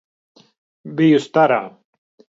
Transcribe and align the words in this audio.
Biju 1.01 1.21
starā! 1.29 1.63